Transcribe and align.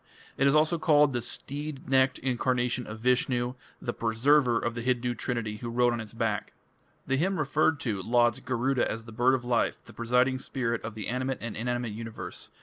It 0.35 0.47
is 0.47 0.55
also 0.55 0.79
called 0.79 1.13
"the 1.13 1.21
steed 1.21 1.87
necked 1.87 2.17
incarnation 2.17 2.87
of 2.87 3.01
Vishnu", 3.01 3.53
the 3.79 3.93
"Preserver" 3.93 4.57
of 4.57 4.73
the 4.73 4.81
Hindu 4.81 5.13
trinity 5.13 5.57
who 5.57 5.69
rode 5.69 5.93
on 5.93 5.99
its 6.01 6.11
back. 6.11 6.53
The 7.05 7.17
hymn 7.17 7.37
referred 7.37 7.79
to 7.81 8.01
lauds 8.01 8.39
Garuda 8.39 8.89
as 8.89 9.03
"the 9.03 9.11
bird 9.11 9.35
of 9.35 9.45
life, 9.45 9.83
the 9.85 9.93
presiding 9.93 10.39
spirit 10.39 10.81
of 10.83 10.95
the 10.95 11.07
animate 11.07 11.37
and 11.39 11.55
inanimate 11.55 11.91
universe 11.93 12.49